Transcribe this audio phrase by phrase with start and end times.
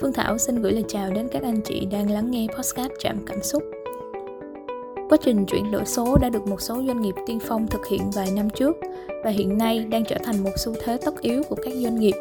[0.00, 3.26] Phương Thảo xin gửi lời chào đến các anh chị đang lắng nghe podcast Trạm
[3.26, 3.62] Cảm Xúc.
[5.08, 8.10] Quá trình chuyển đổi số đã được một số doanh nghiệp tiên phong thực hiện
[8.10, 8.76] vài năm trước
[9.24, 12.14] và hiện nay đang trở thành một xu thế tất yếu của các doanh nghiệp.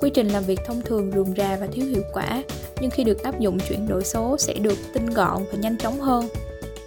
[0.00, 2.42] Quy trình làm việc thông thường rườm rà và thiếu hiệu quả,
[2.80, 6.00] nhưng khi được áp dụng chuyển đổi số sẽ được tinh gọn và nhanh chóng
[6.00, 6.24] hơn.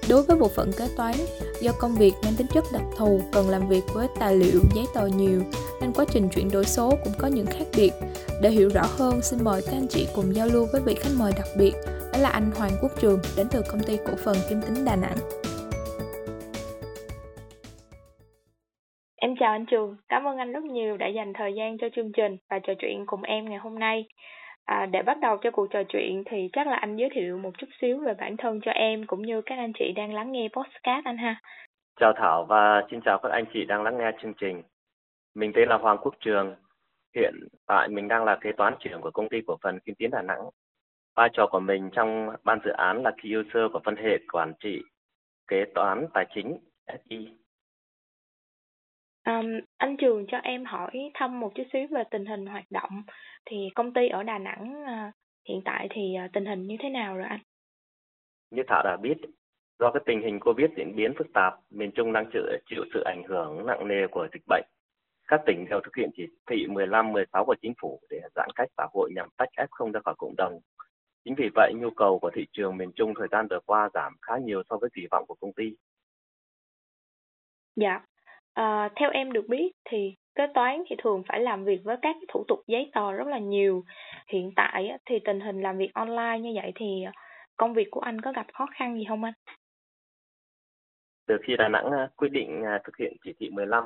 [0.09, 1.15] Đối với bộ phận kế toán,
[1.61, 4.85] do công việc mang tính chất đặc thù cần làm việc với tài liệu, giấy
[4.95, 5.41] tờ nhiều,
[5.81, 7.91] nên quá trình chuyển đổi số cũng có những khác biệt.
[8.41, 11.15] Để hiểu rõ hơn, xin mời các anh chị cùng giao lưu với vị khách
[11.19, 11.73] mời đặc biệt,
[12.13, 14.95] đó là anh Hoàng Quốc Trường đến từ công ty cổ phần Kim Tính Đà
[14.95, 15.17] Nẵng.
[19.15, 22.11] Em chào anh Trường, cảm ơn anh rất nhiều đã dành thời gian cho chương
[22.17, 24.05] trình và trò chuyện cùng em ngày hôm nay.
[24.67, 27.51] À, để bắt đầu cho cuộc trò chuyện thì chắc là anh giới thiệu một
[27.57, 30.47] chút xíu về bản thân cho em cũng như các anh chị đang lắng nghe
[30.53, 31.41] podcast anh ha.
[31.99, 34.61] Chào Thảo và xin chào các anh chị đang lắng nghe chương trình.
[35.35, 36.55] Mình tên là Hoàng Quốc Trường.
[37.15, 37.33] Hiện
[37.67, 40.21] tại mình đang là kế toán trưởng của công ty cổ phần Kim Tiến Đà
[40.21, 40.49] Nẵng.
[41.15, 44.53] Vai trò của mình trong ban dự án là key user của phân hệ quản
[44.59, 44.81] trị
[45.47, 46.57] kế toán tài chính
[46.87, 47.29] SI.
[49.27, 53.03] Um, anh Trường cho em hỏi thăm một chút xíu về tình hình hoạt động
[53.45, 55.13] thì công ty ở Đà Nẵng uh,
[55.49, 57.39] hiện tại thì uh, tình hình như thế nào rồi anh?
[58.51, 59.17] Như Thảo đã biết,
[59.79, 63.03] do cái tình hình Covid diễn biến phức tạp, miền Trung đang chịu, chịu sự
[63.05, 64.63] ảnh hưởng nặng nề của dịch bệnh.
[65.27, 68.69] Các tỉnh đều thực hiện chỉ thị 15, 16 của chính phủ để giãn cách
[68.77, 70.59] xã hội nhằm tách F0 ra khỏi cộng đồng.
[71.25, 74.13] Chính vì vậy, nhu cầu của thị trường miền Trung thời gian vừa qua giảm
[74.21, 75.75] khá nhiều so với kỳ vọng của công ty.
[77.75, 78.01] Dạ,
[78.57, 82.15] à, theo em được biết thì kế toán thì thường phải làm việc với các
[82.27, 83.83] thủ tục giấy tờ rất là nhiều.
[84.27, 87.05] Hiện tại thì tình hình làm việc online như vậy thì
[87.57, 89.33] công việc của anh có gặp khó khăn gì không anh?
[91.27, 93.83] Từ khi Đà Nẵng à, quyết định à, thực hiện chỉ thị 15,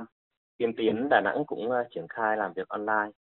[0.57, 3.11] tiên tiến Đà Nẵng cũng à, triển khai làm việc online.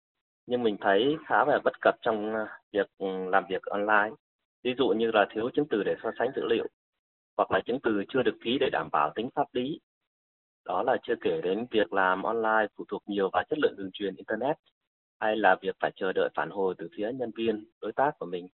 [0.47, 2.33] Nhưng mình thấy khá là bất cập trong
[2.73, 4.15] việc ừ, làm việc online.
[4.63, 6.67] Ví dụ như là thiếu chứng từ để so sánh dữ liệu,
[7.37, 9.79] hoặc là chứng từ chưa được ký để đảm bảo tính pháp lý.
[10.65, 13.89] Đó là chưa kể đến việc làm online phụ thuộc nhiều vào chất lượng đường
[13.93, 14.57] truyền Internet,
[15.19, 18.25] hay là việc phải chờ đợi phản hồi từ phía nhân viên, đối tác của
[18.25, 18.47] mình.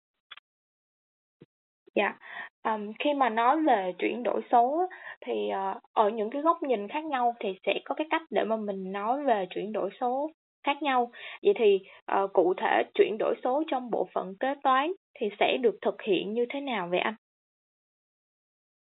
[1.94, 2.18] Dạ,
[2.64, 4.88] um, khi mà nói về chuyển đổi số
[5.20, 8.44] thì, uh, ở những cái góc nhìn khác nhau thì sẽ có cái cách để
[8.44, 10.30] mà mình nói về chuyển đổi số
[10.66, 11.10] khác nhau.
[11.42, 11.78] Vậy thì,
[12.24, 16.02] uh, cụ thể chuyển đổi số trong bộ phận kế toán thì sẽ được thực
[16.02, 17.14] hiện như thế nào vậy anh?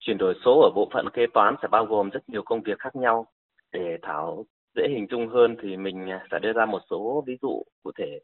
[0.00, 2.78] Chuyển đổi số ở bộ phận kế toán sẽ bao gồm rất nhiều công việc
[2.78, 3.26] khác nhau.
[3.72, 4.44] Để Thảo
[4.74, 8.20] dễ hình dung hơn thì mình sẽ đưa ra một số ví dụ cụ thể.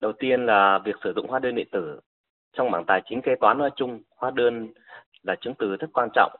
[0.00, 2.00] Đầu tiên là việc sử dụng hóa đơn điện tử
[2.52, 4.72] trong mảng tài chính kế toán nói chung, hóa đơn
[5.22, 6.32] là chứng từ rất quan trọng.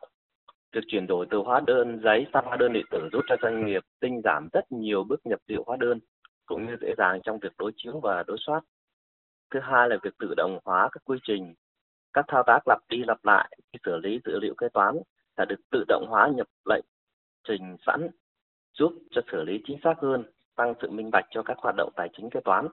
[0.72, 3.66] Việc chuyển đổi từ hóa đơn giấy sang hóa đơn điện tử giúp cho doanh
[3.66, 6.00] nghiệp tinh giảm rất nhiều bước nhập liệu hóa đơn,
[6.46, 8.60] cũng như dễ dàng trong việc đối chiếu và đối soát.
[9.50, 11.54] Thứ hai là việc tự động hóa các quy trình,
[12.14, 14.94] các thao tác lặp đi lặp lại khi xử lý dữ liệu kế toán
[15.36, 16.84] đã được tự động hóa nhập lệnh
[17.48, 18.08] trình sẵn,
[18.72, 20.24] giúp cho xử lý chính xác hơn,
[20.56, 22.68] tăng sự minh bạch cho các hoạt động tài chính kế toán.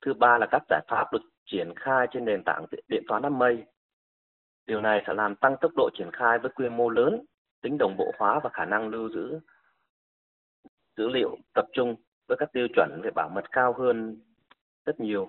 [0.00, 3.38] Thứ ba là các giải pháp được triển khai trên nền tảng điện toán đám
[3.38, 3.64] mây.
[4.66, 7.24] Điều này sẽ làm tăng tốc độ triển khai với quy mô lớn,
[7.62, 9.40] tính đồng bộ hóa và khả năng lưu giữ
[10.96, 11.96] dữ liệu tập trung
[12.28, 14.20] với các tiêu chuẩn về bảo mật cao hơn
[14.84, 15.28] rất nhiều.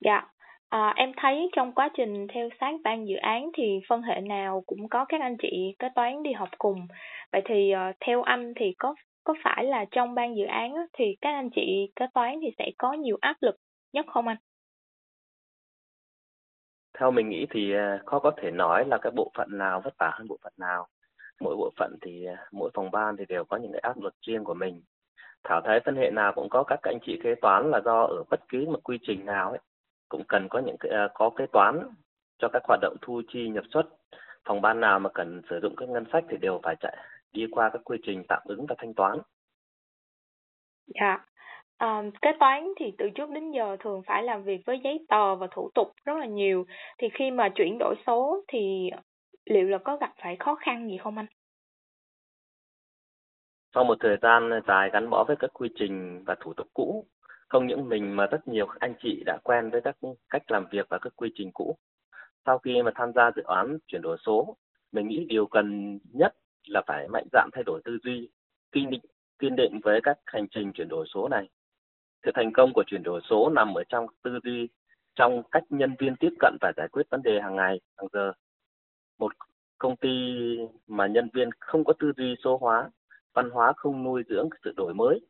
[0.00, 0.33] Dạ,
[0.68, 4.62] à, em thấy trong quá trình theo sát ban dự án thì phân hệ nào
[4.66, 6.86] cũng có các anh chị kế toán đi học cùng.
[7.32, 8.94] Vậy thì uh, theo anh thì có
[9.24, 12.70] có phải là trong ban dự án thì các anh chị kế toán thì sẽ
[12.78, 13.56] có nhiều áp lực
[13.92, 14.36] nhất không anh?
[16.98, 19.94] Theo mình nghĩ thì à, khó có thể nói là cái bộ phận nào vất
[19.98, 20.86] vả hơn bộ phận nào.
[21.40, 24.14] Mỗi bộ phận thì à, mỗi phòng ban thì đều có những cái áp lực
[24.26, 24.82] riêng của mình.
[25.44, 28.24] Thảo thấy phân hệ nào cũng có các anh chị kế toán là do ở
[28.30, 29.58] bất cứ một quy trình nào ấy
[30.14, 31.80] cũng cần có những cái à, có kế toán
[32.38, 33.82] cho các hoạt động thu chi nhập xuất.
[34.44, 36.96] Phòng ban nào mà cần sử dụng các ngân sách thì đều phải chạy
[37.32, 39.18] đi qua các quy trình tạm ứng và thanh toán.
[40.86, 41.24] Dạ,
[41.78, 45.34] À, kế toán thì từ trước đến giờ thường phải làm việc với giấy tờ
[45.34, 46.66] và thủ tục rất là nhiều.
[46.98, 48.90] Thì khi mà chuyển đổi số thì
[49.44, 51.26] liệu là có gặp phải khó khăn gì không anh?
[53.74, 57.06] Sau một thời gian dài gắn bó với các quy trình và thủ tục cũ,
[57.48, 59.96] không những mình mà rất nhiều anh chị đã quen với các
[60.30, 61.76] cách làm việc và các quy trình cũ.
[62.46, 64.56] Sau khi mà tham gia dự án chuyển đổi số,
[64.92, 66.34] mình nghĩ điều cần nhất
[66.66, 68.28] là phải mạnh dạn thay đổi tư duy,
[68.72, 69.00] kiên định
[69.38, 71.48] kiên định với các hành trình chuyển đổi số này
[72.24, 74.68] sự thành công của chuyển đổi số nằm ở trong tư duy,
[75.14, 78.32] trong cách nhân viên tiếp cận và giải quyết vấn đề hàng ngày, hàng giờ.
[79.18, 79.32] Một
[79.78, 80.08] công ty
[80.86, 82.90] mà nhân viên không có tư duy số hóa,
[83.34, 85.20] văn hóa không nuôi dưỡng sự đổi mới,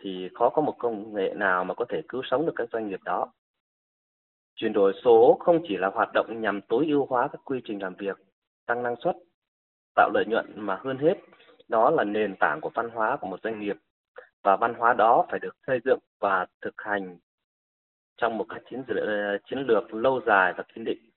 [0.00, 2.88] thì khó có một công nghệ nào mà có thể cứu sống được các doanh
[2.88, 3.32] nghiệp đó.
[4.54, 7.82] Chuyển đổi số không chỉ là hoạt động nhằm tối ưu hóa các quy trình
[7.82, 8.18] làm việc,
[8.66, 9.16] tăng năng suất,
[9.94, 11.14] tạo lợi nhuận mà hơn hết,
[11.68, 13.76] đó là nền tảng của văn hóa của một doanh nghiệp
[14.42, 17.18] và văn hóa đó phải được xây dựng và thực hành
[18.16, 21.10] trong một cái chiến ờ, chiến lược lâu dài và kiên định.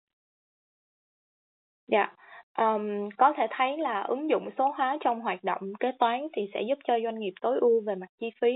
[1.88, 2.16] Dạ,
[2.58, 6.42] um, có thể thấy là ứng dụng số hóa trong hoạt động kế toán thì
[6.54, 8.54] sẽ giúp cho doanh nghiệp tối ưu về mặt chi phí,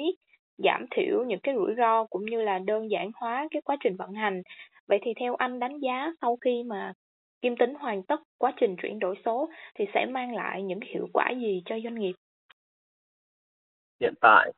[0.58, 3.96] giảm thiểu những cái rủi ro cũng như là đơn giản hóa cái quá trình
[3.96, 4.42] vận hành.
[4.88, 6.94] Vậy thì theo anh đánh giá sau khi mà
[7.42, 11.08] Kim Tính hoàn tất quá trình chuyển đổi số thì sẽ mang lại những hiệu
[11.14, 12.14] quả gì cho doanh nghiệp?
[14.02, 14.52] Hiện tại,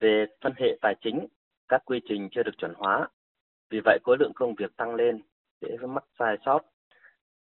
[0.00, 1.26] về phân hệ tài chính,
[1.68, 3.08] các quy trình chưa được chuẩn hóa.
[3.70, 5.22] Vì vậy, khối lượng công việc tăng lên,
[5.60, 6.60] dễ mắc sai sót.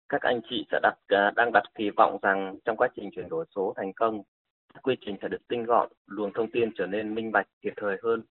[0.08, 3.28] Các anh chị sẽ đặt à, đang đặt kỳ vọng rằng trong quá trình chuyển
[3.28, 4.22] đổi số thành công,
[4.82, 7.96] quy trình sẽ được tinh gọn, luồng thông tin trở nên minh bạch kịp thời
[8.02, 8.22] hơn.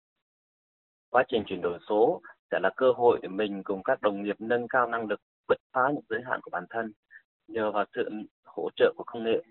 [1.10, 2.22] Quá trình chuyển đổi số
[2.52, 5.58] sẽ là cơ hội để mình cùng các đồng nghiệp nâng cao năng lực vượt
[5.74, 6.92] phá những giới hạn của bản thân
[7.48, 8.10] nhờ vào sự
[8.46, 9.42] hỗ trợ của công nghệ.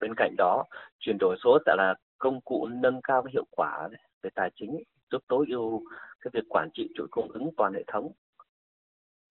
[0.00, 0.64] Bên cạnh đó,
[0.98, 3.88] chuyển đổi số sẽ là công cụ nâng cao cái hiệu quả
[4.22, 5.82] về tài chính, giúp tối ưu
[6.20, 8.12] cái việc quản trị chuỗi cung ứng toàn hệ thống.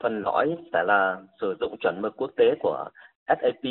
[0.03, 2.89] Phần lõi sẽ là sử dụng chuẩn mực quốc tế của
[3.27, 3.63] SAP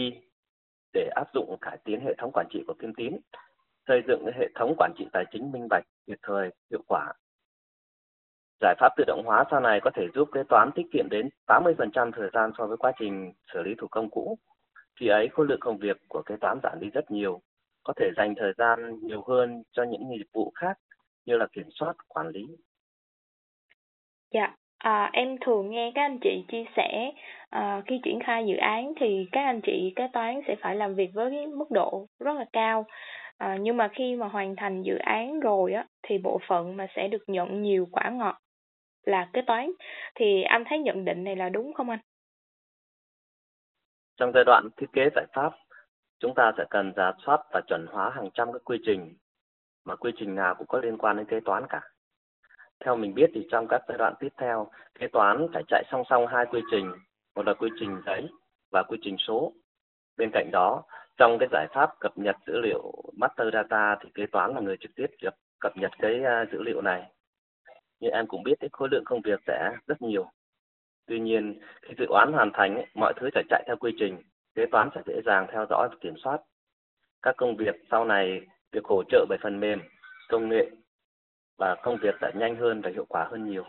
[0.93, 3.17] để áp dụng cải tiến hệ thống quản trị của Kim Tín,
[3.89, 7.13] xây dựng hệ thống quản trị tài chính minh bạch, kịp thời, hiệu quả
[8.61, 11.29] Giải pháp tự động hóa sau này có thể giúp kế toán tiết kiệm đến
[11.47, 14.39] 80% thời gian so với quá trình xử lý thủ công cũ.
[15.01, 17.41] Khi ấy khối lượng công việc của kế toán giảm đi rất nhiều,
[17.83, 20.79] có thể dành thời gian nhiều hơn cho những dịch vụ khác
[21.27, 22.47] như là kiểm soát, quản lý.
[24.35, 27.13] Dạ, à, em thường nghe các anh chị chia sẻ
[27.51, 30.95] à, khi triển khai dự án thì các anh chị kế toán sẽ phải làm
[30.95, 32.87] việc với mức độ rất là cao.
[33.39, 36.87] À, nhưng mà khi mà hoàn thành dự án rồi á thì bộ phận mà
[36.97, 38.39] sẽ được nhận nhiều quả ngọt
[39.05, 39.71] là kế toán
[40.15, 42.01] thì anh thấy nhận định này là đúng không anh?
[44.17, 45.53] Trong giai đoạn thiết kế giải pháp,
[46.19, 49.17] chúng ta sẽ cần giả soát và chuẩn hóa hàng trăm các quy trình
[49.85, 51.81] mà quy trình nào cũng có liên quan đến kế toán cả.
[52.85, 56.03] Theo mình biết thì trong các giai đoạn tiếp theo, kế toán phải chạy song
[56.11, 56.93] song hai quy trình,
[57.35, 58.29] một là quy trình giấy
[58.73, 59.53] và quy trình số.
[60.17, 60.83] Bên cạnh đó,
[61.19, 64.77] trong cái giải pháp cập nhật dữ liệu master data thì kế toán là người
[64.81, 65.07] trực tiếp
[65.61, 67.11] cập nhật cái à, dữ liệu này
[68.01, 70.27] như em cũng biết cái khối lượng công việc sẽ rất nhiều.
[71.07, 74.23] Tuy nhiên, khi dự án hoàn thành, mọi thứ sẽ chạy theo quy trình,
[74.55, 76.39] kế toán sẽ dễ dàng theo dõi và kiểm soát.
[77.23, 78.41] Các công việc sau này
[78.73, 79.81] được hỗ trợ bởi phần mềm,
[80.29, 80.71] công nghệ
[81.61, 83.63] và công việc sẽ nhanh hơn và hiệu quả hơn nhiều.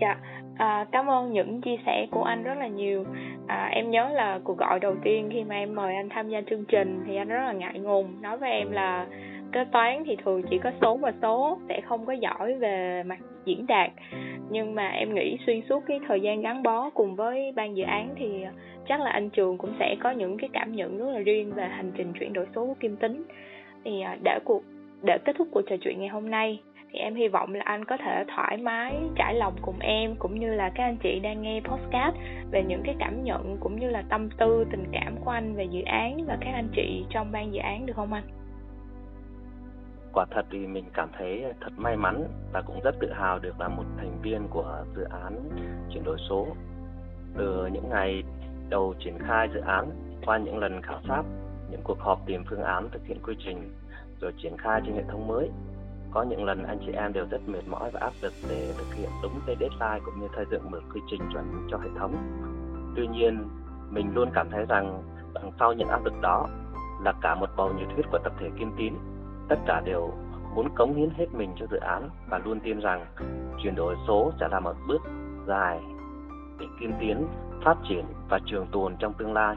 [0.00, 0.16] Dạ,
[0.56, 3.04] à, cảm ơn những chia sẻ của anh rất là nhiều.
[3.46, 6.40] À, em nhớ là cuộc gọi đầu tiên khi mà em mời anh tham gia
[6.50, 9.06] chương trình thì anh rất là ngại ngùng nói với em là
[9.52, 13.18] kế toán thì thường chỉ có số và số sẽ không có giỏi về mặt
[13.44, 13.90] diễn đạt
[14.50, 17.84] nhưng mà em nghĩ xuyên suốt cái thời gian gắn bó cùng với ban dự
[17.84, 18.44] án thì
[18.88, 21.68] chắc là anh trường cũng sẽ có những cái cảm nhận rất là riêng về
[21.68, 23.24] hành trình chuyển đổi số của kim tính
[23.84, 24.62] thì à, để cuộc
[25.02, 26.62] để kết thúc cuộc trò chuyện ngày hôm nay
[26.92, 30.40] thì em hy vọng là anh có thể thoải mái trải lòng cùng em, cũng
[30.40, 32.16] như là các anh chị đang nghe podcast
[32.50, 35.64] về những cái cảm nhận cũng như là tâm tư, tình cảm của anh về
[35.64, 38.24] dự án và các anh chị trong ban dự án được không anh?
[40.12, 43.60] quả thật thì mình cảm thấy thật may mắn và cũng rất tự hào được
[43.60, 45.50] là một thành viên của dự án
[45.90, 46.46] chuyển đổi số
[47.36, 48.22] từ những ngày
[48.68, 49.90] đầu triển khai dự án,
[50.26, 51.22] qua những lần khảo sát,
[51.70, 53.70] những cuộc họp tìm phương án thực hiện quy trình
[54.20, 55.50] rồi triển khai trên hệ thống mới.
[56.10, 58.94] Có những lần anh chị em đều rất mệt mỏi và áp lực để thực
[58.94, 62.16] hiện đúng cái deadline cũng như xây dựng một quy trình chuẩn cho hệ thống.
[62.96, 63.48] Tuy nhiên
[63.90, 65.02] mình luôn cảm thấy rằng
[65.34, 66.48] đằng sau những áp lực đó
[67.04, 68.94] là cả một bầu nhiệt huyết của tập thể Kim Tín.
[69.48, 70.10] Tất cả đều
[70.54, 73.06] muốn cống hiến hết mình cho dự án và luôn tin rằng
[73.62, 75.02] chuyển đổi số sẽ là một bước
[75.46, 75.80] dài
[76.58, 77.26] để kim tiến,
[77.64, 79.56] phát triển và trường tồn trong tương lai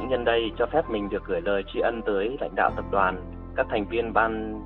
[0.00, 2.84] cũng nhân đây cho phép mình được gửi lời tri ân tới lãnh đạo tập
[2.90, 3.16] đoàn,
[3.56, 4.60] các thành viên ban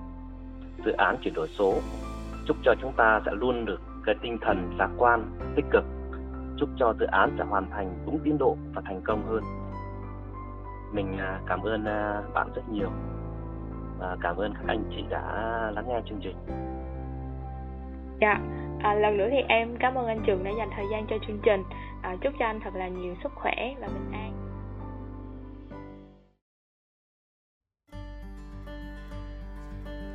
[0.84, 1.74] dự án chuyển đổi số.
[2.46, 5.22] Chúc cho chúng ta sẽ luôn được cái tinh thần lạc quan,
[5.56, 5.84] tích cực.
[6.58, 9.42] Chúc cho dự án sẽ hoàn thành đúng tiến độ và thành công hơn.
[10.92, 12.88] Mình à, cảm ơn à, bạn rất nhiều
[13.98, 15.22] và cảm ơn các anh chị đã
[15.74, 16.36] lắng nghe chương trình.
[18.20, 18.40] Dạ,
[18.82, 21.38] à, lần nữa thì em cảm ơn anh Trường đã dành thời gian cho chương
[21.42, 21.62] trình.
[22.02, 24.43] À, chúc cho anh thật là nhiều sức khỏe và bình an.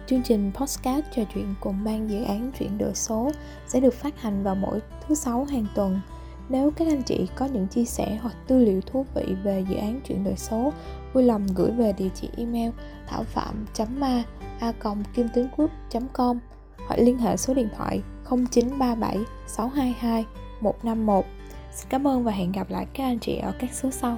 [0.09, 3.31] Chương trình podcast trò chuyện cùng ban dự án chuyển đổi số
[3.67, 5.99] sẽ được phát hành vào mỗi thứ sáu hàng tuần
[6.49, 9.75] Nếu các anh chị có những chia sẻ hoặc tư liệu thú vị về dự
[9.75, 10.73] án chuyển đổi số,
[11.13, 12.69] vui lòng gửi về địa chỉ email
[13.07, 13.65] thảo phạm
[13.99, 14.23] ma
[14.59, 14.73] a
[15.13, 15.47] kim tính
[16.13, 16.39] com
[16.87, 20.25] hoặc liên hệ số điện thoại 0937 622
[20.61, 21.25] 151.
[21.73, 24.17] Xin cảm ơn và hẹn gặp lại các anh chị ở các số sau.